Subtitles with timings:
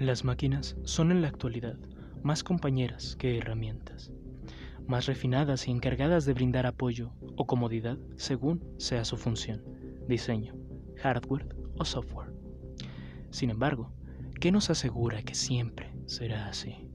[0.00, 1.76] Las máquinas son en la actualidad
[2.22, 4.10] más compañeras que herramientas,
[4.88, 9.62] más refinadas y encargadas de brindar apoyo o comodidad según sea su función,
[10.08, 10.54] diseño,
[11.02, 12.32] hardware o software.
[13.28, 13.92] Sin embargo,
[14.40, 16.88] ¿qué nos asegura que siempre será así?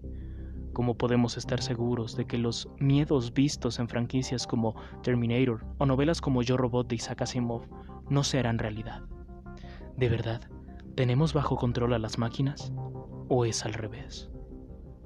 [0.73, 6.21] ¿Cómo podemos estar seguros de que los miedos vistos en franquicias como Terminator o novelas
[6.21, 7.67] como Yo Robot de Isaac Asimov
[8.09, 9.03] no se harán realidad?
[9.95, 10.41] ¿De verdad
[10.95, 12.73] tenemos bajo control a las máquinas?
[13.27, 14.29] ¿O es al revés?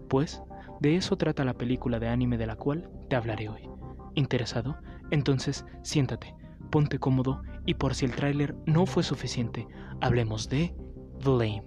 [0.10, 0.42] Pues
[0.80, 3.70] de eso trata la película de anime de la cual te hablaré hoy.
[4.16, 4.78] ¿Interesado?
[5.12, 6.36] Entonces siéntate,
[6.70, 9.68] ponte cómodo y por si el tráiler no fue suficiente,
[10.02, 10.76] hablemos de
[11.24, 11.64] Blame.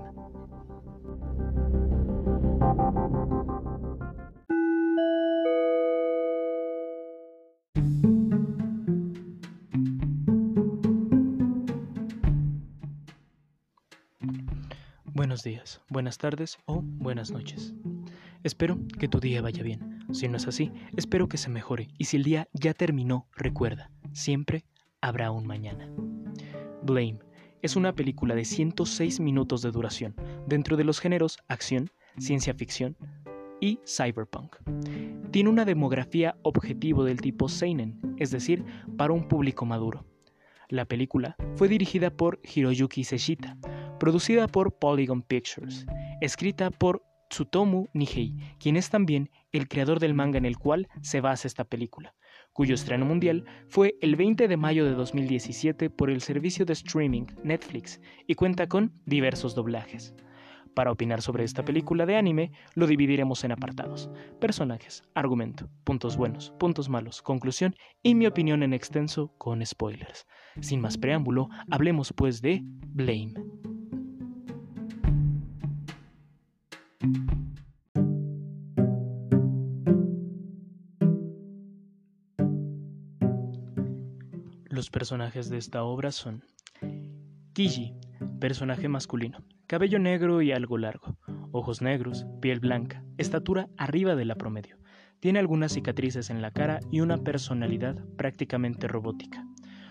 [15.22, 17.74] Buenos días, buenas tardes o buenas noches.
[18.42, 20.04] Espero que tu día vaya bien.
[20.10, 21.86] Si no es así, espero que se mejore.
[21.96, 24.64] Y si el día ya terminó, recuerda, siempre
[25.00, 25.88] habrá un mañana.
[26.82, 27.20] Blame
[27.62, 30.16] es una película de 106 minutos de duración,
[30.48, 32.96] dentro de los géneros acción, ciencia ficción
[33.60, 34.56] y cyberpunk.
[35.30, 38.64] Tiene una demografía objetivo del tipo Seinen, es decir,
[38.96, 40.04] para un público maduro.
[40.68, 43.56] La película fue dirigida por Hiroyuki Seshita,
[44.02, 45.86] producida por Polygon Pictures,
[46.20, 51.20] escrita por Tsutomu Nihei, quien es también el creador del manga en el cual se
[51.20, 52.12] basa esta película,
[52.52, 57.26] cuyo estreno mundial fue el 20 de mayo de 2017 por el servicio de streaming
[57.44, 60.16] Netflix y cuenta con diversos doblajes.
[60.74, 66.52] Para opinar sobre esta película de anime, lo dividiremos en apartados, personajes, argumento, puntos buenos,
[66.58, 70.26] puntos malos, conclusión y mi opinión en extenso con spoilers.
[70.60, 73.34] Sin más preámbulo, hablemos pues de Blame.
[84.82, 86.42] Los personajes de esta obra son
[87.52, 87.94] Kiji,
[88.40, 89.38] personaje masculino,
[89.68, 91.16] cabello negro y algo largo,
[91.52, 94.78] ojos negros, piel blanca, estatura arriba de la promedio.
[95.20, 99.46] Tiene algunas cicatrices en la cara y una personalidad prácticamente robótica.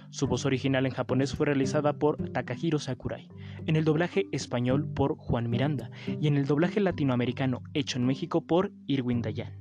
[0.09, 3.29] Su voz original en japonés fue realizada por Takahiro Sakurai,
[3.65, 8.45] en el doblaje español por Juan Miranda y en el doblaje latinoamericano hecho en México
[8.45, 9.53] por Irwin Dayan.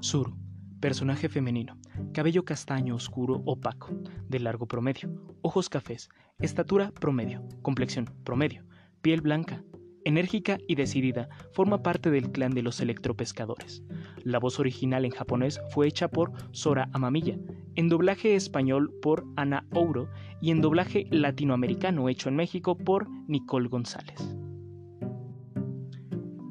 [0.00, 0.34] Suru,
[0.80, 1.77] personaje femenino,
[2.12, 3.90] cabello castaño oscuro opaco,
[4.28, 5.10] de largo promedio,
[5.42, 6.08] ojos cafés,
[6.38, 8.64] estatura promedio, complexión promedio,
[9.00, 9.64] piel blanca,
[10.04, 13.82] enérgica y decidida, forma parte del clan de los electropescadores.
[14.24, 17.38] La voz original en japonés fue hecha por Sora Amamiya,
[17.74, 20.08] en doblaje español por Ana Ouro
[20.40, 24.36] y en doblaje latinoamericano hecho en México por Nicole González.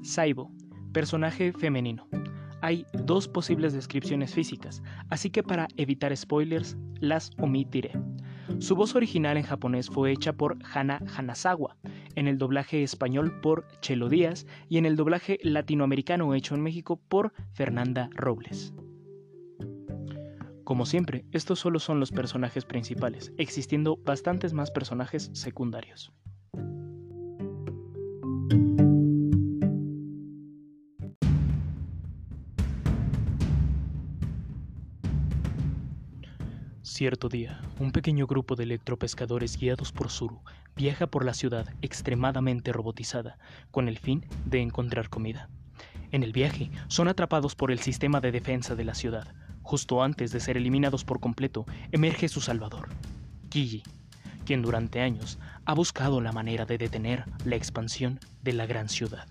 [0.04, 0.52] Saibo,
[0.94, 2.08] personaje femenino.
[2.62, 7.92] Hay dos posibles descripciones físicas, así que para evitar spoilers las omitiré.
[8.60, 11.78] Su voz original en japonés fue hecha por Hana Hanazawa,
[12.16, 17.00] en el doblaje español por Chelo Díaz y en el doblaje latinoamericano hecho en México
[17.08, 18.74] por Fernanda Robles.
[20.64, 26.12] Como siempre, estos solo son los personajes principales, existiendo bastantes más personajes secundarios.
[36.98, 40.42] Cierto día, un pequeño grupo de electropescadores guiados por Zuru
[40.76, 43.38] viaja por la ciudad extremadamente robotizada
[43.70, 45.48] con el fin de encontrar comida.
[46.12, 49.28] En el viaje, son atrapados por el sistema de defensa de la ciudad.
[49.62, 52.90] Justo antes de ser eliminados por completo, emerge su salvador,
[53.50, 53.84] Kiji,
[54.44, 59.28] quien durante años ha buscado la manera de detener la expansión de la gran ciudad.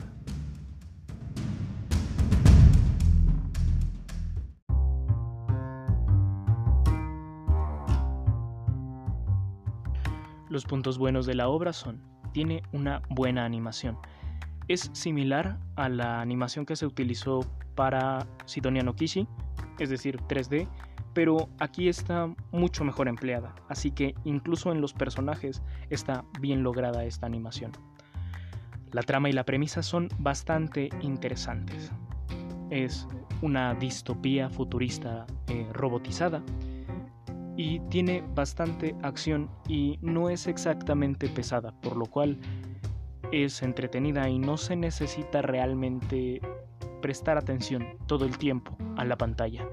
[10.57, 12.01] Los puntos buenos de la obra son,
[12.33, 13.99] tiene una buena animación.
[14.69, 17.41] Es similar a la animación que se utilizó
[17.75, 19.29] para Sidonia no Kishi,
[19.79, 20.67] es decir, 3D,
[21.13, 27.05] pero aquí está mucho mejor empleada, así que incluso en los personajes está bien lograda
[27.05, 27.73] esta animación.
[28.93, 31.93] La trama y la premisa son bastante interesantes.
[32.71, 33.07] Es
[33.43, 36.43] una distopía futurista eh, robotizada
[37.57, 42.39] y tiene bastante acción y no es exactamente pesada, por lo cual
[43.33, 46.41] es entretenida y no se necesita realmente
[47.01, 49.67] prestar atención todo el tiempo a la pantalla.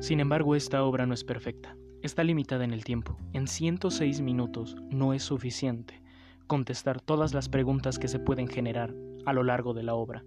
[0.00, 1.76] Sin embargo, esta obra no es perfecta.
[2.02, 3.16] Está limitada en el tiempo.
[3.32, 6.02] En 106 minutos no es suficiente
[6.50, 8.92] contestar todas las preguntas que se pueden generar
[9.24, 10.24] a lo largo de la obra.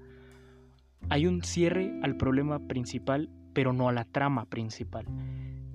[1.09, 5.05] Hay un cierre al problema principal, pero no a la trama principal.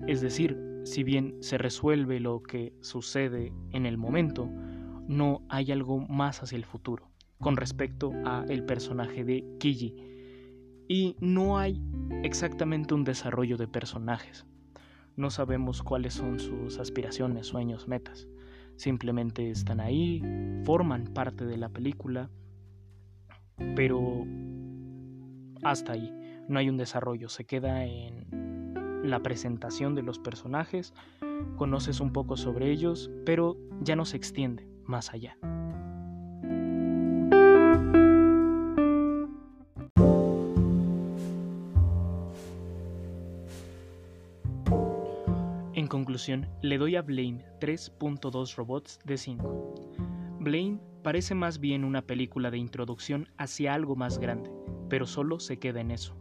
[0.07, 4.49] Es decir, si bien se resuelve lo que sucede en el momento,
[5.07, 9.95] no hay algo más hacia el futuro con respecto a el personaje de Kiji
[10.87, 11.79] y no hay
[12.23, 14.47] exactamente un desarrollo de personajes.
[15.15, 18.27] No sabemos cuáles son sus aspiraciones, sueños, metas.
[18.79, 20.23] Simplemente están ahí,
[20.63, 22.29] forman parte de la película,
[23.75, 24.25] pero
[25.63, 26.13] hasta ahí.
[26.47, 30.93] No hay un desarrollo, se queda en la presentación de los personajes,
[31.57, 35.37] conoces un poco sobre ellos, pero ya no se extiende más allá.
[46.61, 50.37] Le doy a Blame 3.2 robots de 5.
[50.39, 54.51] Blame parece más bien una película de introducción hacia algo más grande,
[54.89, 56.15] pero solo se queda en eso.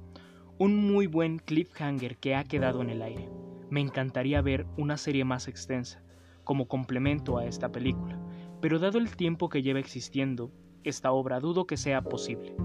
[0.57, 3.29] Un muy buen cliffhanger que ha quedado en el aire.
[3.69, 6.03] Me encantaría ver una serie más extensa,
[6.43, 8.19] como complemento a esta película,
[8.63, 10.51] pero dado el tiempo que lleva existiendo,
[10.85, 12.57] esta obra dudo que sea posible.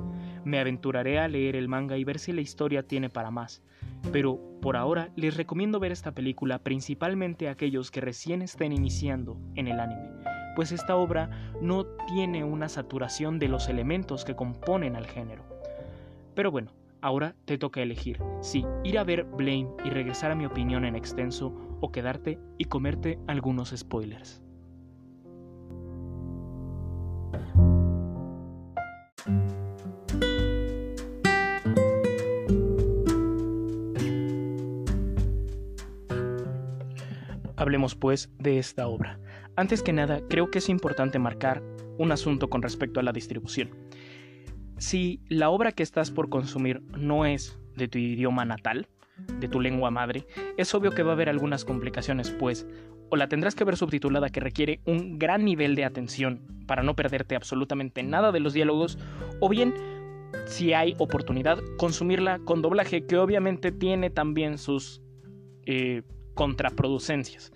[0.46, 3.62] Me aventuraré a leer el manga y ver si la historia tiene para más,
[4.12, 9.38] pero por ahora les recomiendo ver esta película principalmente a aquellos que recién estén iniciando
[9.56, 10.10] en el anime,
[10.56, 11.30] pues esta obra
[11.62, 15.44] no tiene una saturación de los elementos que componen al género.
[16.36, 16.72] Pero bueno,
[17.02, 20.96] ahora te toca elegir si ir a ver Blame y regresar a mi opinión en
[20.96, 24.42] extenso o quedarte y comerte algunos spoilers.
[37.64, 39.22] Hablemos pues de esta obra.
[39.56, 41.64] Antes que nada, creo que es importante marcar
[41.98, 43.70] un asunto con respecto a la distribución.
[44.80, 48.90] Si la obra que estás por consumir no es de tu idioma natal,
[49.40, 50.28] de tu lengua madre,
[50.58, 52.68] es obvio que va a haber algunas complicaciones, pues
[53.10, 56.98] o la tendrás que ver subtitulada que requiere un gran nivel de atención para no
[56.98, 59.00] perderte absolutamente nada de los diálogos,
[59.40, 59.74] o bien,
[60.48, 65.02] si hay oportunidad, consumirla con doblaje, que obviamente tiene también sus
[65.66, 66.02] eh,
[66.34, 67.52] contraproducencias.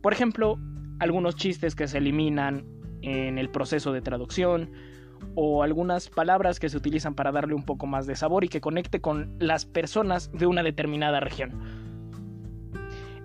[0.00, 0.58] Por ejemplo,
[0.98, 2.64] algunos chistes que se eliminan
[3.02, 4.70] en el proceso de traducción
[5.34, 8.60] o algunas palabras que se utilizan para darle un poco más de sabor y que
[8.60, 11.52] conecte con las personas de una determinada región.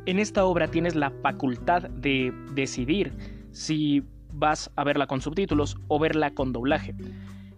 [0.06, 3.14] En esta obra tienes la facultad de decidir
[3.52, 6.94] si vas a verla con subtítulos o verla con doblaje.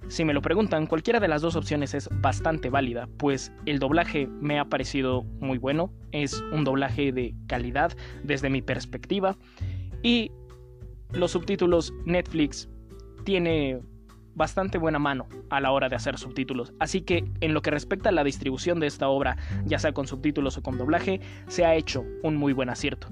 [0.08, 4.28] Si me lo preguntan, cualquiera de las dos opciones es bastante válida, pues el doblaje
[4.28, 7.92] me ha parecido muy bueno, es un doblaje de calidad
[8.24, 9.36] desde mi perspectiva,
[10.04, 10.32] y
[11.12, 12.70] los subtítulos Netflix
[13.24, 13.80] tiene
[14.36, 18.10] bastante buena mano a la hora de hacer subtítulos, así que en lo que respecta
[18.10, 21.74] a la distribución de esta obra, ya sea con subtítulos o con doblaje, se ha
[21.74, 23.08] hecho un muy buen acierto.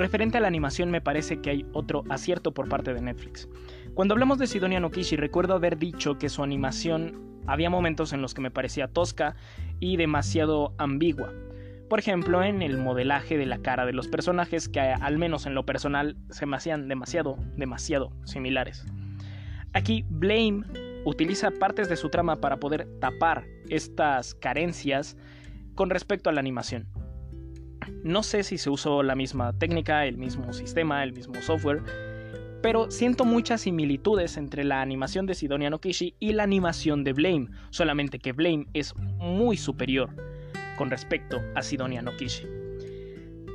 [0.00, 3.50] Referente a la animación me parece que hay otro acierto por parte de Netflix.
[3.92, 8.32] Cuando hablamos de Sidonia Nokishi recuerdo haber dicho que su animación había momentos en los
[8.32, 9.36] que me parecía tosca
[9.78, 11.34] y demasiado ambigua.
[11.90, 15.54] Por ejemplo, en el modelaje de la cara de los personajes que al menos en
[15.54, 18.86] lo personal se me hacían demasiado, demasiado similares.
[19.74, 20.62] Aquí Blame
[21.04, 25.18] utiliza partes de su trama para poder tapar estas carencias
[25.74, 26.88] con respecto a la animación.
[28.02, 31.82] No sé si se usó la misma técnica, el mismo sistema, el mismo software,
[32.62, 37.48] pero siento muchas similitudes entre la animación de Sidonia Nokishi y la animación de Blame,
[37.70, 40.10] solamente que Blame es muy superior
[40.76, 42.46] con respecto a Sidonia Nokishi.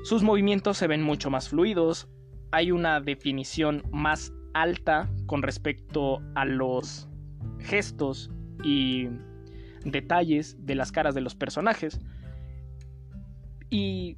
[0.03, 2.07] Sus movimientos se ven mucho más fluidos,
[2.51, 7.09] hay una definición más alta con respecto a los
[7.59, 8.31] gestos
[8.63, 9.09] y
[9.83, 11.99] detalles de las caras de los personajes
[13.69, 14.17] y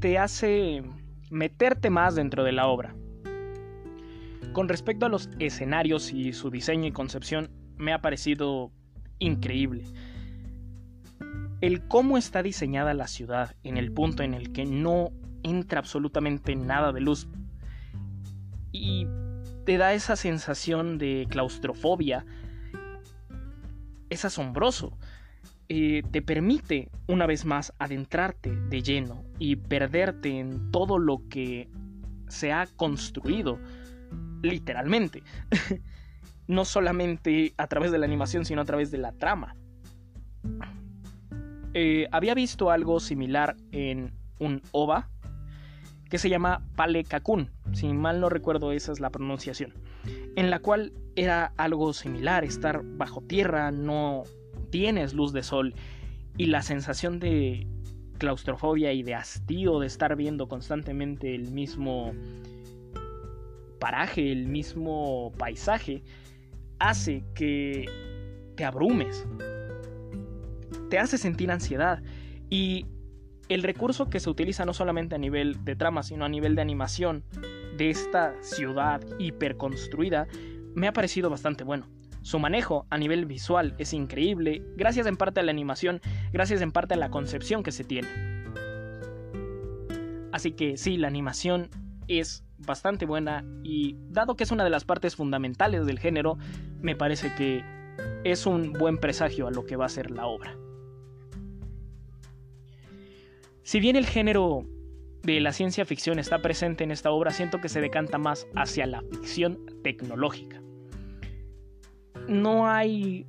[0.00, 0.82] te hace
[1.30, 2.94] meterte más dentro de la obra.
[4.52, 8.72] Con respecto a los escenarios y su diseño y concepción, me ha parecido
[9.18, 9.84] increíble.
[11.60, 15.10] El cómo está diseñada la ciudad en el punto en el que no
[15.42, 17.28] entra absolutamente nada de luz
[18.72, 19.06] y
[19.64, 22.24] te da esa sensación de claustrofobia
[24.08, 24.96] es asombroso.
[25.70, 31.68] Eh, te permite una vez más adentrarte de lleno y perderte en todo lo que
[32.28, 33.58] se ha construido
[34.42, 35.22] literalmente.
[36.48, 39.54] no solamente a través de la animación, sino a través de la trama.
[41.74, 45.10] eh, había visto algo similar en un OVA
[46.08, 49.74] que se llama Pale Kakun, si mal no recuerdo esa es la pronunciación,
[50.36, 54.24] en la cual era algo similar, estar bajo tierra, no
[54.70, 55.74] tienes luz de sol
[56.36, 57.66] y la sensación de
[58.18, 62.12] claustrofobia y de hastío de estar viendo constantemente el mismo
[63.78, 66.02] paraje, el mismo paisaje,
[66.78, 67.86] hace que
[68.56, 69.26] te abrumes,
[70.90, 72.02] te hace sentir ansiedad
[72.50, 72.86] y
[73.48, 76.62] el recurso que se utiliza no solamente a nivel de trama, sino a nivel de
[76.62, 77.24] animación
[77.76, 80.26] de esta ciudad hiperconstruida
[80.74, 81.86] me ha parecido bastante bueno.
[82.28, 86.72] Su manejo a nivel visual es increíble, gracias en parte a la animación, gracias en
[86.72, 88.06] parte a la concepción que se tiene.
[90.30, 91.70] Así que sí, la animación
[92.06, 96.36] es bastante buena y dado que es una de las partes fundamentales del género,
[96.82, 97.64] me parece que
[98.24, 100.54] es un buen presagio a lo que va a ser la obra.
[103.62, 104.66] Si bien el género
[105.22, 108.84] de la ciencia ficción está presente en esta obra, siento que se decanta más hacia
[108.84, 110.60] la ficción tecnológica
[112.28, 113.26] no hay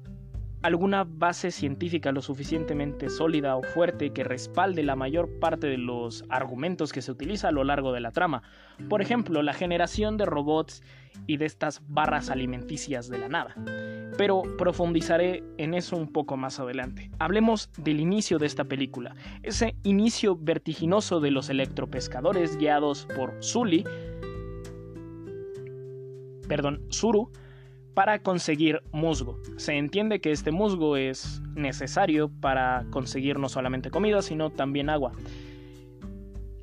[0.61, 6.25] alguna base científica lo suficientemente sólida o fuerte que respalde la mayor parte de los
[6.29, 8.43] argumentos que se utiliza a lo largo de la trama.
[8.89, 10.83] Por ejemplo, la generación de robots
[11.27, 13.55] y de estas barras alimenticias de la nada.
[14.17, 17.09] Pero profundizaré en eso un poco más adelante.
[17.19, 23.85] Hablemos del inicio de esta película, ese inicio vertiginoso de los electropescadores guiados por Sully,
[26.47, 27.31] perdón, Zuru,
[27.99, 29.37] para conseguir musgo.
[29.57, 35.11] Se entiende que este musgo es necesario para conseguir no solamente comida, sino también agua.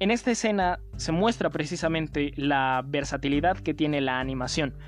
[0.01, 4.79] En esta escena se muestra precisamente la versatilidad que tiene la animación.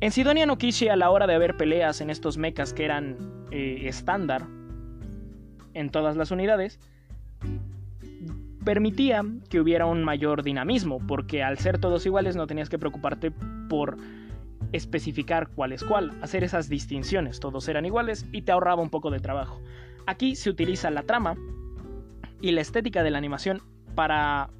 [0.00, 3.18] En Sidonia no Kishi, a la hora de haber peleas en estos mechas que eran
[3.50, 4.46] eh, estándar
[5.74, 6.80] en todas las unidades,
[8.64, 13.32] permitía que hubiera un mayor dinamismo, porque al ser todos iguales no tenías que preocuparte
[13.68, 13.98] por
[14.72, 19.10] especificar cuál es cuál, hacer esas distinciones, todos eran iguales y te ahorraba un poco
[19.10, 19.60] de trabajo.
[20.06, 21.36] Aquí se utiliza la trama
[22.40, 23.62] y la estética de la animación
[23.94, 24.50] para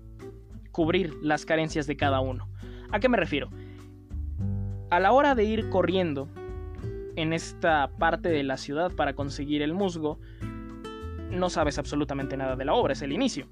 [0.73, 2.49] cubrir las carencias de cada uno.
[2.91, 3.51] ¿A qué me refiero?
[4.91, 6.29] A la hora de ir corriendo
[7.17, 10.19] en esta parte de la ciudad para conseguir el musgo,
[11.31, 13.47] no sabes absolutamente nada de la obra, es el inicio.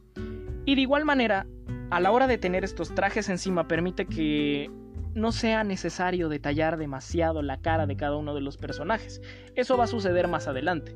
[0.64, 1.46] Y de igual manera,
[1.90, 4.70] a la hora de tener estos trajes encima permite que
[5.14, 9.20] no sea necesario detallar demasiado la cara de cada uno de los personajes.
[9.54, 10.94] Eso va a suceder más adelante.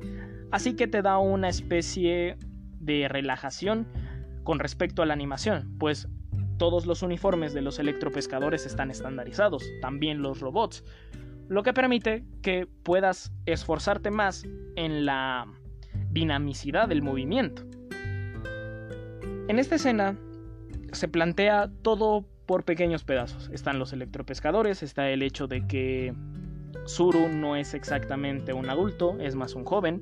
[0.51, 2.37] Así que te da una especie
[2.79, 3.87] de relajación
[4.43, 6.07] con respecto a la animación, pues
[6.57, 10.83] todos los uniformes de los electropescadores están estandarizados, también los robots,
[11.49, 14.45] lo que permite que puedas esforzarte más
[14.75, 15.45] en la
[16.11, 17.63] dinamicidad del movimiento.
[19.47, 20.17] En esta escena
[20.91, 23.49] se plantea todo por pequeños pedazos.
[23.53, 26.15] Están los electropescadores, está el hecho de que
[26.87, 30.01] Zuru no es exactamente un adulto, es más un joven,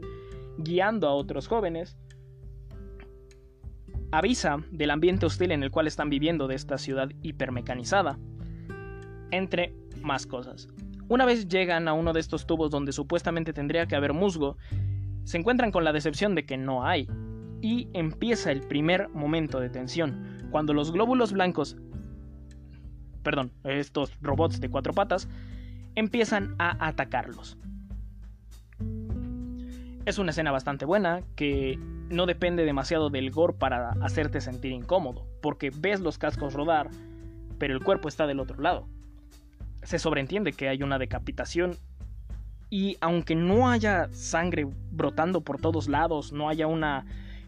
[0.60, 1.98] guiando a otros jóvenes.
[4.12, 8.20] Avisa del ambiente hostil en el cual están viviendo de esta ciudad hipermecanizada,
[9.32, 10.70] entre más cosas.
[11.10, 14.58] Una vez llegan a uno de estos tubos donde supuestamente tendría que haber musgo,
[15.24, 17.08] se encuentran con la decepción de que no hay,
[17.62, 21.78] y empieza el primer momento de tensión, cuando los glóbulos blancos
[23.26, 25.28] perdón, estos robots de cuatro patas,
[25.96, 27.58] empiezan a atacarlos.
[30.06, 31.80] Es una escena bastante buena que
[32.10, 36.92] no depende demasiado del gore para hacerte sentir incómodo, porque ves los cascos rodar,
[37.58, 38.88] pero el cuerpo está del otro lado.
[39.82, 41.76] Se sobreentiende que hay una decapitación
[42.70, 47.06] y aunque no haya sangre brotando por todos lados, no haya una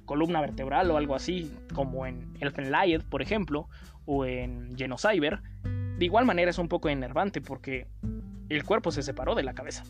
[0.07, 3.69] columna vertebral o algo así, como en Elfenlied, por ejemplo,
[4.05, 5.41] o en Genocyber,
[5.97, 7.85] de igual manera es un poco enervante porque
[8.49, 9.83] el cuerpo se separó de la cabeza.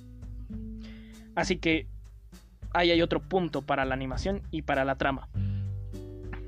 [1.36, 1.88] Así que
[2.74, 5.30] ahí hay otro punto para la animación y para la trama.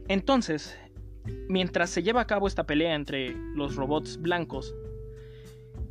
[0.07, 0.77] Entonces,
[1.47, 4.73] mientras se lleva a cabo esta pelea entre los robots blancos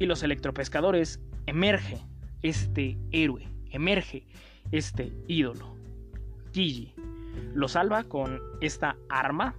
[0.00, 1.98] y los electropescadores, emerge
[2.42, 4.26] este héroe, emerge
[4.72, 5.76] este ídolo.
[6.52, 6.92] Gigi
[7.54, 9.54] lo salva con esta arma,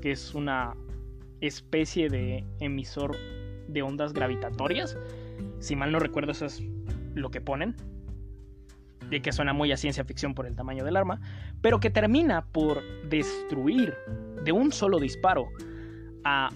[0.00, 0.74] que es una
[1.40, 3.16] especie de emisor
[3.68, 4.96] de ondas gravitatorias.
[5.58, 6.62] Si mal no recuerdo, eso es
[7.14, 7.76] lo que ponen.
[9.10, 11.20] De que suena muy a ciencia ficción por el tamaño del arma.
[11.60, 13.94] Pero que termina por destruir
[14.44, 15.48] de un solo disparo
[16.24, 16.50] a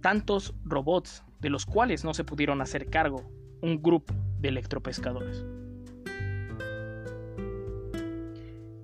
[0.00, 3.22] tantos robots de los cuales no se pudieron hacer cargo
[3.60, 5.44] un grupo de electropescadores.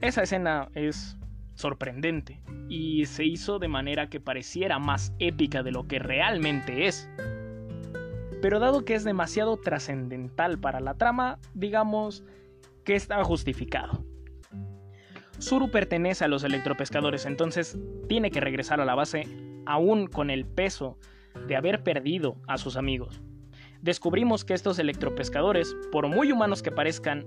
[0.01, 1.18] Esa escena es
[1.59, 7.09] sorprendente y se hizo de manera que pareciera más épica de lo que realmente es.
[8.41, 12.25] Pero dado que es demasiado trascendental para la trama, digamos
[12.85, 14.05] que estaba justificado.
[15.41, 17.77] Zuru pertenece a los electropescadores, entonces
[18.09, 19.27] tiene que regresar a la base
[19.67, 20.97] aún con el peso
[21.49, 23.21] de haber perdido a sus amigos.
[23.83, 27.27] Descubrimos que estos electropescadores, por muy humanos que parezcan,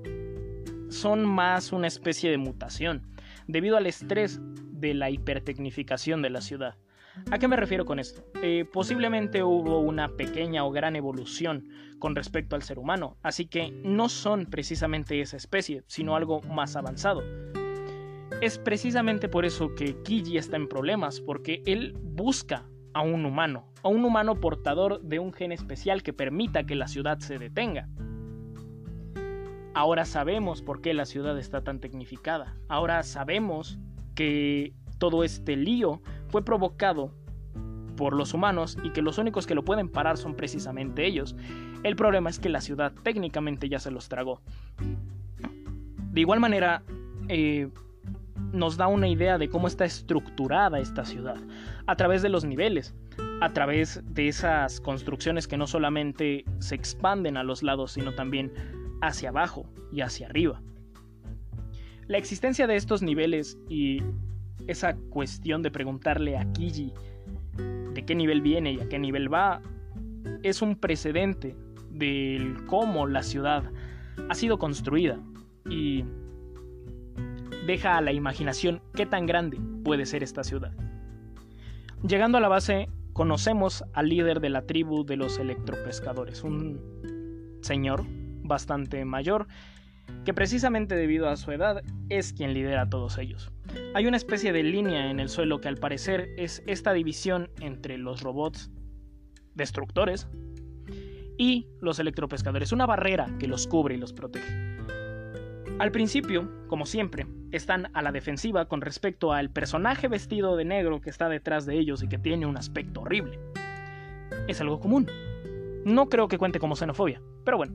[0.89, 3.07] son más una especie de mutación,
[3.51, 4.39] debido al estrés
[4.71, 6.75] de la hipertecnificación de la ciudad.
[7.29, 8.23] ¿A qué me refiero con esto?
[8.41, 11.67] Eh, posiblemente hubo una pequeña o gran evolución
[11.99, 16.75] con respecto al ser humano, así que no son precisamente esa especie, sino algo más
[16.75, 17.21] avanzado.
[18.41, 23.67] Es precisamente por eso que Kiji está en problemas, porque él busca a un humano,
[23.83, 27.87] a un humano portador de un gen especial que permita que la ciudad se detenga.
[29.73, 32.55] Ahora sabemos por qué la ciudad está tan tecnificada.
[32.67, 33.79] Ahora sabemos
[34.15, 37.13] que todo este lío fue provocado
[37.95, 41.35] por los humanos y que los únicos que lo pueden parar son precisamente ellos.
[41.83, 44.41] El problema es que la ciudad técnicamente ya se los tragó.
[46.11, 46.83] De igual manera,
[47.29, 47.69] eh,
[48.51, 51.37] nos da una idea de cómo está estructurada esta ciudad,
[51.87, 52.93] a través de los niveles,
[53.39, 58.51] a través de esas construcciones que no solamente se expanden a los lados, sino también
[59.01, 60.61] hacia abajo y hacia arriba.
[62.07, 64.01] La existencia de estos niveles y
[64.67, 66.93] esa cuestión de preguntarle a Kiji
[67.93, 69.61] de qué nivel viene y a qué nivel va
[70.43, 71.55] es un precedente
[71.89, 73.63] del cómo la ciudad
[74.29, 75.19] ha sido construida
[75.69, 76.03] y
[77.65, 80.73] deja a la imaginación qué tan grande puede ser esta ciudad.
[82.07, 86.79] Llegando a la base, conocemos al líder de la tribu de los electropescadores, un
[87.61, 88.05] señor
[88.51, 89.47] bastante mayor
[90.25, 93.51] que precisamente debido a su edad es quien lidera a todos ellos.
[93.93, 97.97] Hay una especie de línea en el suelo que al parecer es esta división entre
[97.97, 98.69] los robots
[99.55, 100.27] destructores
[101.37, 104.53] y los electropescadores, una barrera que los cubre y los protege.
[105.79, 111.01] Al principio, como siempre, están a la defensiva con respecto al personaje vestido de negro
[111.01, 113.39] que está detrás de ellos y que tiene un aspecto horrible.
[114.47, 115.07] Es algo común.
[115.83, 117.73] No creo que cuente como xenofobia, pero bueno.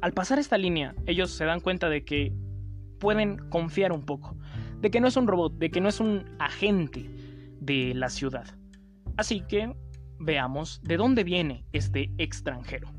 [0.00, 2.32] Al pasar esta línea, ellos se dan cuenta de que
[2.98, 4.36] pueden confiar un poco,
[4.80, 7.10] de que no es un robot, de que no es un agente
[7.60, 8.46] de la ciudad.
[9.16, 9.74] Así que
[10.18, 12.92] veamos de dónde viene este extranjero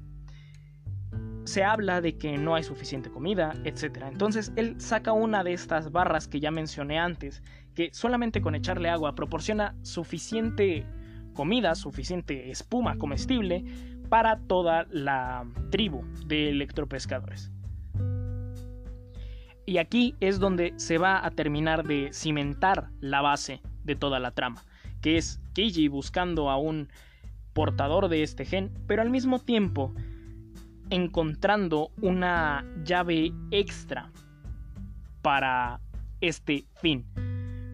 [1.49, 4.03] se habla de que no hay suficiente comida, etc.
[4.07, 7.41] Entonces él saca una de estas barras que ya mencioné antes,
[7.73, 10.85] que solamente con echarle agua proporciona suficiente
[11.33, 13.65] comida, suficiente espuma comestible
[14.09, 17.51] para toda la tribu de electropescadores.
[19.65, 24.31] Y aquí es donde se va a terminar de cimentar la base de toda la
[24.31, 24.63] trama,
[25.01, 26.89] que es Kiji buscando a un
[27.53, 29.93] portador de este gen, pero al mismo tiempo
[30.89, 34.11] encontrando una llave extra
[35.21, 35.79] para
[36.21, 37.05] este fin.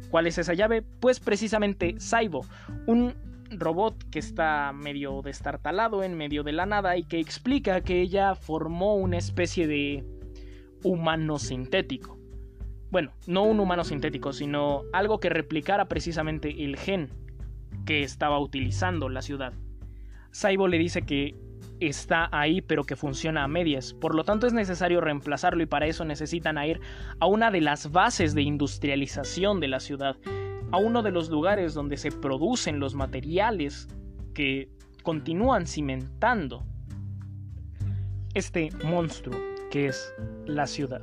[0.10, 0.82] ¿Cuál es esa llave?
[0.82, 2.46] Pues precisamente Saibo,
[2.88, 3.14] un
[3.60, 8.36] robot que está medio destartalado en medio de la nada y que explica que ella
[8.36, 10.04] formó una especie de
[10.84, 12.18] humano sintético.
[12.92, 17.10] Bueno, no un humano sintético, sino algo que replicara precisamente el gen
[17.86, 19.54] que estaba utilizando la ciudad.
[20.32, 21.36] Saibo le dice que
[21.80, 23.94] está ahí pero que funciona a medias.
[23.94, 26.80] Por lo tanto es necesario reemplazarlo y para eso necesitan ir
[27.20, 30.16] a una de las bases de industrialización de la ciudad,
[30.76, 33.88] a uno de los lugares donde se producen los materiales
[34.34, 34.70] que
[35.04, 36.66] continúan cimentando
[38.34, 39.40] este monstruo
[39.72, 40.14] que es
[40.46, 41.02] la ciudad.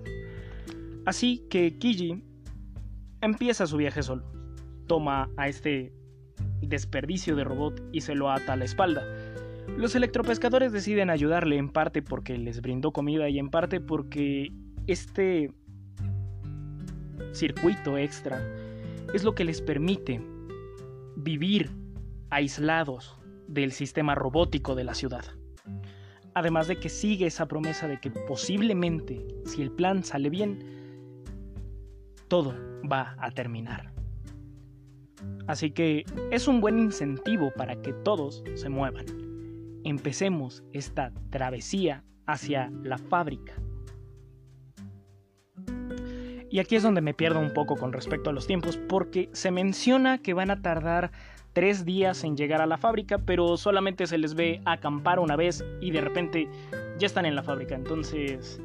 [1.07, 2.23] Así que Kiji
[3.23, 4.25] empieza su viaje solo.
[4.87, 5.95] Toma a este
[6.61, 9.03] desperdicio de robot y se lo ata a la espalda
[9.79, 14.53] los electropescadores deciden ayudarle en parte porque les brindó comida y en parte porque
[14.87, 15.51] este
[17.33, 18.43] circuito extra
[19.15, 20.21] es lo que les permite
[21.17, 21.71] vivir
[22.31, 23.17] aislados
[23.49, 25.25] del sistema robótico de la ciudad.
[26.35, 30.59] Además de que sigue esa promesa de que posiblemente, si el plan sale bien,
[32.29, 32.55] todo
[32.91, 33.93] va a terminar.
[35.47, 39.23] Así que es un buen incentivo para que todos se muevan
[39.85, 43.55] empecemos esta travesía hacia la fábrica.
[46.53, 49.51] Y aquí es donde me pierdo un poco con respecto a los tiempos, porque se
[49.51, 51.11] menciona que van a tardar
[51.55, 55.65] tres días en llegar a la fábrica, pero solamente se les ve acampar una vez
[55.81, 56.51] y de repente
[56.99, 57.75] ya están en la fábrica.
[57.75, 58.61] Entonces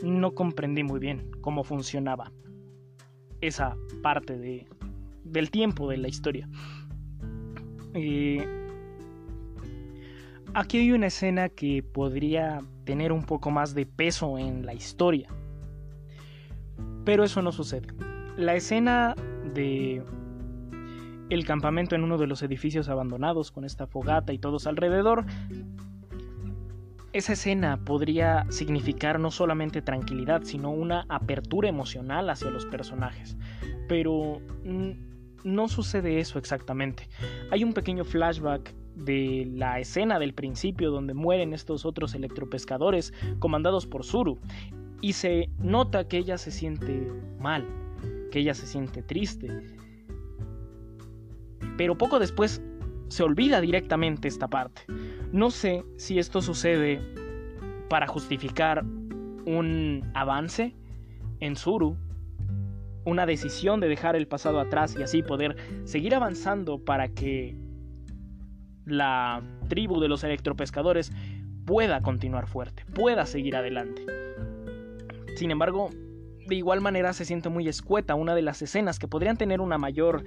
[0.00, 2.30] no comprendí muy bien cómo funcionaba
[3.40, 4.68] esa parte de,
[5.24, 6.48] del tiempo de la historia.
[7.94, 8.46] Eh,
[10.54, 15.28] aquí hay una escena que podría tener un poco más de peso en la historia.
[17.04, 17.88] Pero eso no sucede.
[18.36, 19.14] La escena
[19.54, 20.02] de
[21.30, 25.24] el campamento en uno de los edificios abandonados con esta fogata y todos alrededor
[27.14, 33.36] esa escena podría significar no solamente tranquilidad, sino una apertura emocional hacia los personajes.
[33.88, 34.40] Pero
[35.44, 37.08] no sucede eso exactamente.
[37.52, 43.86] Hay un pequeño flashback de la escena del principio donde mueren estos otros electropescadores comandados
[43.86, 44.40] por Zuru
[45.04, 47.66] y se nota que ella se siente mal,
[48.30, 49.50] que ella se siente triste.
[51.76, 52.62] Pero poco después
[53.08, 54.80] se olvida directamente esta parte.
[55.30, 57.02] No sé si esto sucede
[57.90, 58.82] para justificar
[59.44, 60.74] un avance
[61.40, 61.98] en Zuru,
[63.04, 67.54] una decisión de dejar el pasado atrás y así poder seguir avanzando para que
[68.86, 71.12] la tribu de los electropescadores
[71.66, 74.23] pueda continuar fuerte, pueda seguir adelante.
[75.34, 75.90] Sin embargo,
[76.46, 79.78] de igual manera se siente muy escueta una de las escenas que podrían tener una
[79.78, 80.24] mayor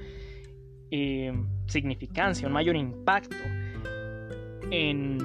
[0.91, 1.33] eh,
[1.67, 3.35] significancia, un mayor impacto
[4.71, 5.17] en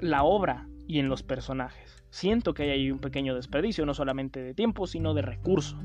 [0.00, 2.04] la obra y en los personajes.
[2.10, 5.78] Siento que hay ahí un pequeño desperdicio, no solamente de tiempo, sino de recurso.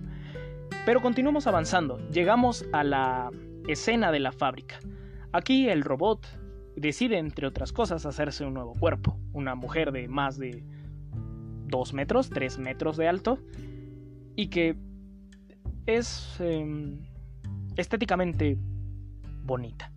[0.86, 2.00] Pero continuamos avanzando.
[2.12, 3.32] Llegamos a la
[3.68, 4.80] escena de la fábrica.
[5.32, 6.28] Aquí el robot
[6.76, 9.18] decide, entre otras cosas, hacerse un nuevo cuerpo.
[9.34, 10.64] Una mujer de más de
[11.68, 13.40] 2 metros, 3 metros de alto,
[14.36, 14.76] y que
[15.86, 17.00] es em,
[17.76, 18.58] estéticamente
[19.44, 19.92] bonita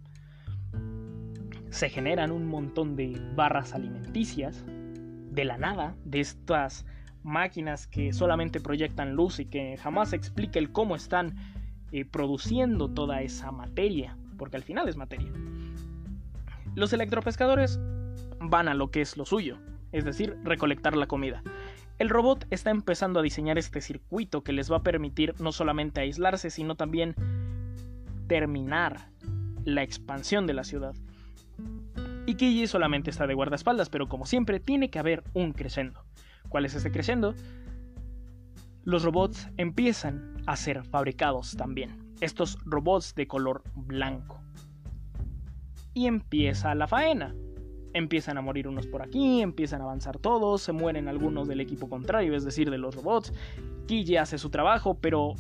[1.70, 6.85] se generan un montón de barras alimenticias de la nada, de estas
[7.22, 11.37] máquinas que solamente proyectan luz y que jamás explica el cómo están
[11.92, 15.30] eh, produciendo toda esa materia, porque al final es materia.
[16.74, 17.78] Los electropescadores
[18.40, 19.59] van a lo que es lo suyo,
[19.92, 21.42] es decir, recolectar la comida.
[21.98, 26.00] El robot está empezando a diseñar este circuito que les va a permitir no solamente
[26.00, 27.14] aislarse, sino también
[28.26, 29.11] terminar
[29.64, 30.94] la expansión de la ciudad.
[32.26, 36.05] Y Kiji solamente está de guardaespaldas, pero como siempre tiene que haber un crescendo.
[36.48, 37.35] ¿Cuál es ese crescendo?
[38.85, 42.14] Los robots empiezan a ser fabricados también.
[42.20, 44.40] Estos robots de color blanco.
[45.92, 47.35] Y empieza la faena.
[47.92, 51.88] Empiezan a morir unos por aquí, empiezan a avanzar todos, se mueren algunos del equipo
[51.88, 53.33] contrario, es decir, de los robots.
[53.87, 55.35] Kiji hace su trabajo, pero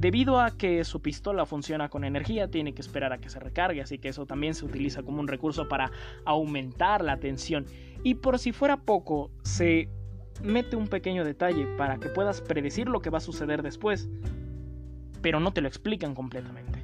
[0.00, 3.82] Debido a que su pistola funciona con energía, tiene que esperar a que se recargue,
[3.82, 5.90] así que eso también se utiliza como un recurso para
[6.24, 7.66] aumentar la tensión.
[8.02, 9.88] Y por si fuera poco, se
[10.42, 14.08] mete un pequeño detalle para que puedas predecir lo que va a suceder después,
[15.20, 16.79] pero no te lo explican completamente.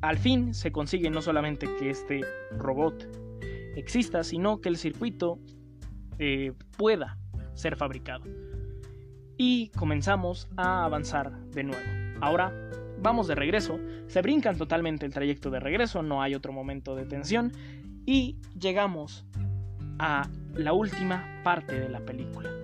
[0.00, 2.20] Al fin se consigue no solamente que este
[2.56, 3.08] robot
[3.76, 5.38] exista, sino que el circuito
[6.18, 7.18] eh, pueda
[7.54, 8.24] ser fabricado
[9.36, 11.82] y comenzamos a avanzar de nuevo.
[12.20, 12.52] Ahora
[13.00, 17.04] vamos de regreso, se brincan totalmente el trayecto de regreso, no hay otro momento de
[17.04, 17.52] tensión
[18.04, 19.24] y llegamos
[19.98, 22.57] a la última parte de la película.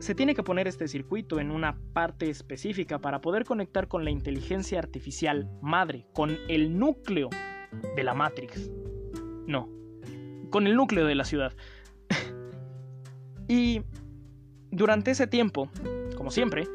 [0.00, 4.10] Se tiene que poner este circuito en una parte específica para poder conectar con la
[4.10, 7.28] inteligencia artificial madre, con el núcleo
[7.94, 8.70] de la Matrix.
[9.46, 9.68] No,
[10.50, 11.52] con el núcleo de la ciudad.
[13.48, 13.82] y
[14.70, 15.70] durante ese tiempo,
[16.16, 16.66] como siempre,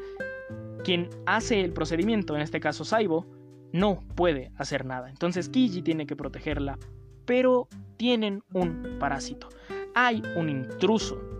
[0.84, 3.26] quien hace el procedimiento, en este caso Saibo,
[3.72, 5.10] no puede hacer nada.
[5.10, 6.78] Entonces Kiji tiene que protegerla,
[7.24, 9.48] pero tienen un parásito.
[9.96, 11.35] Hay un intruso.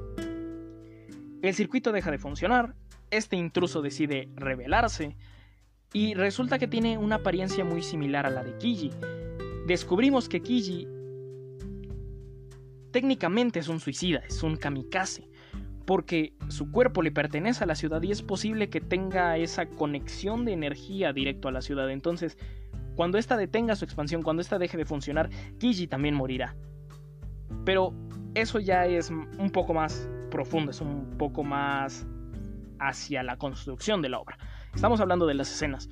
[1.46, 2.74] El circuito deja de funcionar,
[3.08, 5.16] este intruso decide rebelarse
[5.92, 8.90] y resulta que tiene una apariencia muy similar a la de Kiji.
[9.64, 10.88] Descubrimos que Kiji
[12.90, 15.28] técnicamente es un suicida, es un kamikaze
[15.84, 20.44] porque su cuerpo le pertenece a la ciudad y es posible que tenga esa conexión
[20.46, 21.88] de energía directo a la ciudad.
[21.92, 22.36] Entonces,
[22.96, 25.30] cuando ésta detenga su expansión, cuando ésta deje de funcionar,
[25.60, 26.56] Kiji también morirá.
[27.64, 27.94] Pero
[28.34, 32.06] eso ya es un poco más profundo, es un poco más
[32.78, 34.38] hacia la construcción de la obra.
[34.74, 35.88] Estamos hablando de las escenas.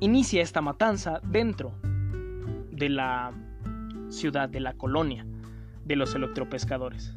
[0.00, 1.72] Inicia esta matanza dentro
[2.72, 3.32] de la
[4.08, 5.26] ciudad, de la colonia
[5.84, 7.14] de los electropescadores.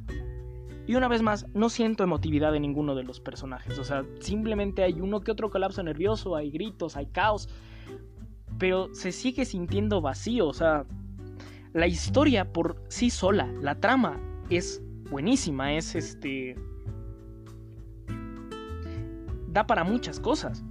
[0.88, 3.78] Y una vez más, no siento emotividad en ninguno de los personajes.
[3.78, 7.48] O sea, simplemente hay uno que otro colapso nervioso, hay gritos, hay caos.
[8.58, 10.48] Pero se sigue sintiendo vacío.
[10.48, 10.86] O sea,
[11.74, 15.74] la historia por sí sola, la trama es buenísima.
[15.74, 16.56] Es este.
[19.48, 20.64] da para muchas cosas.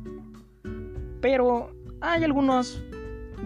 [1.21, 2.83] Pero hay algunos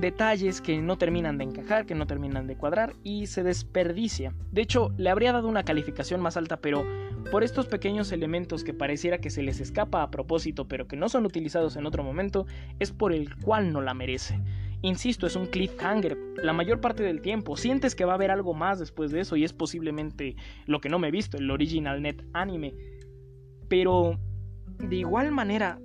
[0.00, 4.33] detalles que no terminan de encajar, que no terminan de cuadrar y se desperdicia.
[4.52, 6.85] De hecho, le habría dado una calificación más alta, pero
[7.30, 11.09] por estos pequeños elementos que pareciera que se les escapa a propósito, pero que no
[11.09, 12.46] son utilizados en otro momento,
[12.78, 14.40] es por el cual no la merece.
[14.85, 17.57] Insisto, es un cliffhanger la mayor parte del tiempo.
[17.57, 20.90] Sientes que va a haber algo más después de eso y es posiblemente lo que
[20.90, 22.75] no me he visto, el original net anime.
[23.66, 24.20] Pero
[24.77, 25.81] de igual manera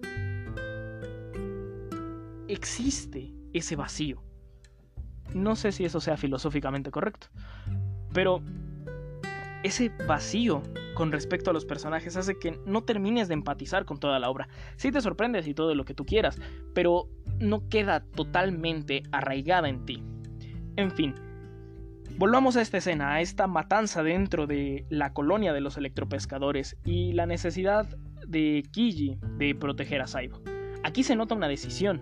[2.50, 4.22] existe ese vacío.
[5.34, 7.28] No sé si eso sea filosóficamente correcto,
[8.12, 8.42] pero
[9.64, 10.62] ese vacío
[11.00, 14.50] con respecto a los personajes hace que no termines de empatizar con toda la obra.
[14.76, 16.38] Sí te sorprendes y todo lo que tú quieras,
[16.74, 17.08] pero
[17.40, 20.04] no queda totalmente arraigada en ti.
[20.76, 21.16] En fin,
[22.18, 27.14] volvamos a esta escena, a esta matanza dentro de la colonia de los electropescadores y
[27.14, 27.88] la necesidad
[28.28, 30.42] de Kiji de proteger a Saibo.
[30.84, 32.02] Aquí se nota una decisión,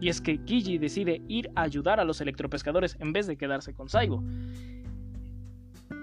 [0.00, 3.74] y es que Kiji decide ir a ayudar a los electropescadores en vez de quedarse
[3.74, 4.24] con Saibo.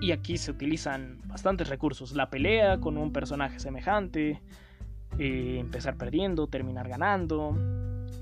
[0.02, 2.14] Y aquí se utilizan bastantes recursos.
[2.14, 4.42] La pelea con un personaje semejante,
[5.18, 7.56] eh, empezar perdiendo, terminar ganando,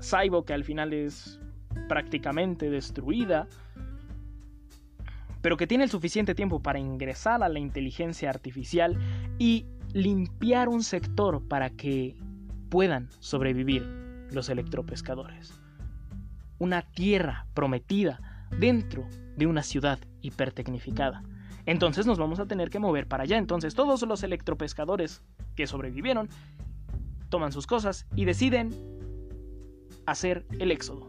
[0.00, 1.40] Saibo que al final es
[1.88, 3.48] prácticamente destruida,
[5.40, 8.98] pero que tiene el suficiente tiempo para ingresar a la inteligencia artificial
[9.38, 12.16] y limpiar un sector para que
[12.68, 13.82] puedan sobrevivir
[14.30, 15.64] los electropescadores
[16.58, 18.20] una tierra prometida
[18.58, 21.22] dentro de una ciudad hipertecnificada.
[21.66, 23.38] Entonces nos vamos a tener que mover para allá.
[23.38, 25.22] Entonces todos los electropescadores
[25.54, 26.28] que sobrevivieron
[27.28, 28.70] toman sus cosas y deciden
[30.06, 31.08] hacer el éxodo.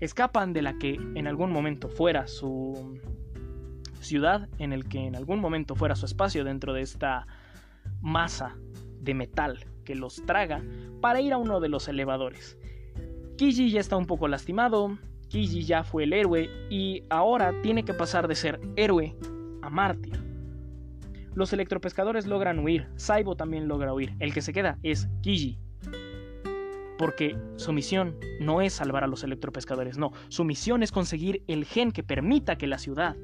[0.00, 2.98] Escapan de la que en algún momento fuera su
[4.00, 7.26] ciudad, en el que en algún momento fuera su espacio dentro de esta
[8.00, 8.56] masa
[9.00, 10.62] de metal que los traga,
[11.00, 12.56] para ir a uno de los elevadores.
[13.36, 17.94] Kiji ya está un poco lastimado, Kiji ya fue el héroe y ahora tiene que
[17.94, 19.16] pasar de ser héroe
[19.62, 20.18] a mártir.
[21.34, 25.58] Los electropescadores logran huir, Saibo también logra huir, el que se queda es Kiji.
[26.98, 31.64] Porque su misión no es salvar a los electropescadores, no, su misión es conseguir el
[31.64, 33.16] gen que permita que la ciudad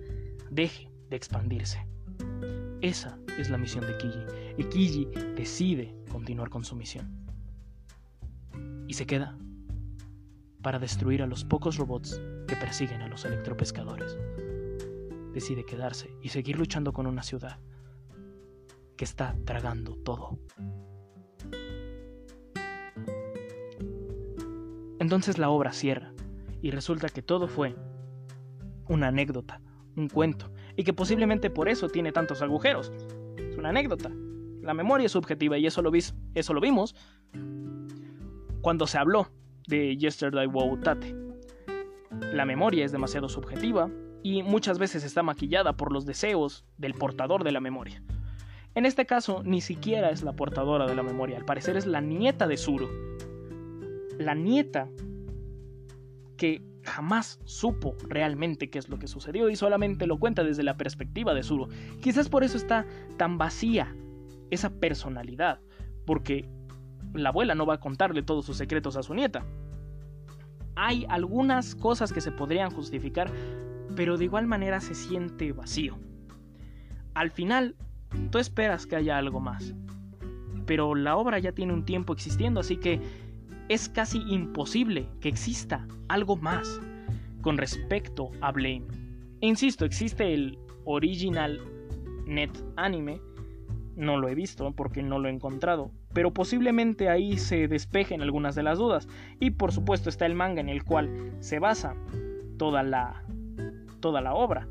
[0.51, 1.85] deje de expandirse.
[2.81, 4.21] Esa es la misión de Kiji,
[4.59, 7.27] y Kiji decide continuar con su misión.
[8.87, 9.37] Y se queda
[10.63, 14.17] para destruir a los pocos robots que persiguen a los electropescadores.
[15.35, 17.59] Decide quedarse y seguir luchando con una ciudad
[18.97, 20.39] que está tragando todo.
[24.99, 26.13] Entonces la obra cierra
[26.63, 27.75] y resulta que todo fue
[28.89, 29.61] una anécdota,
[29.97, 32.93] un cuento, y que posiblemente por eso tiene tantos agujeros.
[33.37, 34.11] Es una anécdota.
[34.63, 35.91] La memoria es subjetiva y eso lo,
[36.61, 36.95] vimos
[38.63, 39.29] cuando se habló
[39.67, 41.15] de Yesterday Wow Tate.
[42.33, 43.91] La memoria es demasiado subjetiva
[44.25, 48.03] y muchas veces está maquillada por los deseos del portador de la memoria.
[48.75, 52.01] En este caso, ni siquiera es la portadora de la memoria, al parecer es la
[52.01, 52.89] nieta de Zuru.
[54.19, 54.89] La nieta
[56.39, 60.79] que jamás supo realmente qué es lo que sucedió y solamente lo cuenta desde la
[60.79, 61.69] perspectiva de Zuru.
[62.01, 62.87] Quizás por eso está
[63.19, 63.95] tan vacía
[64.51, 65.61] esa personalidad,
[66.07, 66.49] porque
[67.13, 69.45] la abuela no va a contarle todos sus secretos a su nieta.
[70.77, 73.31] Hay algunas cosas que se podrían justificar,
[73.97, 75.99] pero de igual manera se siente vacío.
[77.15, 77.77] Al final,
[78.31, 79.75] tú esperas que haya algo más,
[80.67, 83.01] pero la obra ya tiene un tiempo existiendo, así que
[83.69, 86.81] es casi imposible que exista algo más
[87.41, 88.87] con respecto a Blame.
[89.41, 91.61] insisto, existe el original
[92.27, 93.21] net anime,
[93.97, 98.55] no lo he visto porque no lo he encontrado, pero posiblemente ahí se despejen algunas
[98.55, 99.09] de las dudas.
[99.41, 101.95] Y por supuesto está el manga en el cual se basa
[102.59, 103.25] toda la,
[104.05, 104.69] toda la obra.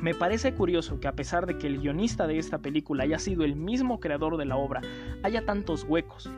[0.00, 3.44] Me parece curioso que a pesar de que el guionista de esta película haya sido
[3.44, 4.80] el mismo creador de la obra,
[5.22, 6.28] haya tantos huecos.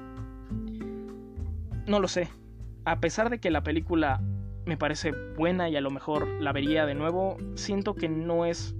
[1.86, 2.28] No lo sé.
[2.84, 4.20] A pesar de que la película
[4.66, 8.74] me parece buena y a lo mejor la vería de nuevo, siento que no es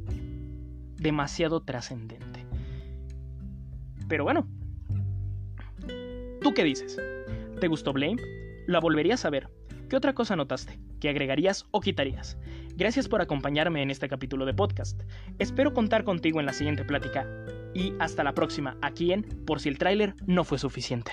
[0.98, 2.44] demasiado trascendente.
[4.10, 4.46] Pero bueno.
[6.42, 7.00] ¿Tú qué dices?
[7.58, 8.20] ¿Te gustó Blame?
[8.66, 9.48] ¿La volverías a ver?
[9.94, 10.80] ¿Qué otra cosa notaste?
[10.98, 12.36] ¿Qué agregarías o quitarías?
[12.74, 15.00] Gracias por acompañarme en este capítulo de podcast.
[15.38, 17.24] Espero contar contigo en la siguiente plática.
[17.74, 21.12] Y hasta la próxima, aquí en Por si el tráiler no fue suficiente.